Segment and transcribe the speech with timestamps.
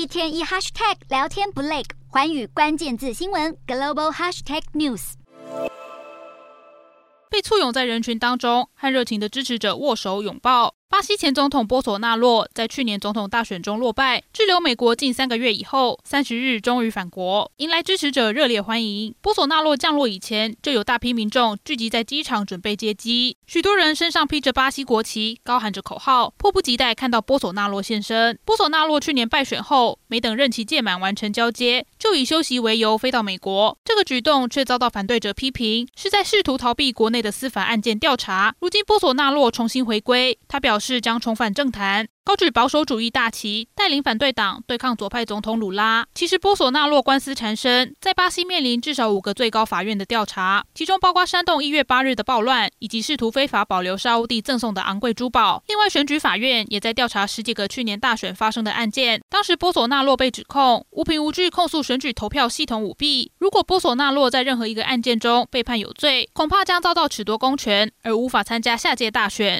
[0.00, 5.12] 一天一 hashtag 聊天不累，寰宇关键字新闻 global hashtag news。
[7.28, 10.74] 被簇拥在人群当中，和热情的支持者握手拥抱。
[10.88, 19.14] 巴西前总统波索纳洛在去年总统大选中落败，滞留美国近三个月以后，三十日终于返国，迎来支持者热烈欢迎。
[19.20, 28.38] 波索纳洛降落以前，就有大批民众聚集在机场准备接机，许多人身上披着巴西国旗，高喊着口号，迫不及待看到波索纳洛现身。
[28.44, 38.54] 波索纳洛去年败选后，没等任期届满完成交接，就以休息为由飞到美国，这个举动却遭到反对者批评，是在试图逃避国内的司法案件调查。
[38.60, 41.00] 如今波索纳洛重新回归，他表示。
[41.00, 42.06] 将重返政坛。
[42.22, 46.06] 高举保守主义大旗，带领反对党对抗左派总统鲁拉。
[46.14, 55.64] 其实波索纳洛官司缠身，在巴西面临至少五个最高法院的调查，其中包括煽动一月八日的暴乱，以及试图非法保留沙乌地赠送的昂贵珠宝。
[55.66, 59.20] 另外，选举法院也在调查十几个去年大选发生的案件。
[59.30, 63.32] 当时波索纳洛被指控无凭无据控诉选举投票系统舞弊。
[63.38, 69.58] 如果波索纳洛在任何一个案件中被判有罪，恐怕将遭到褫夺公权，而无法参加下届大选。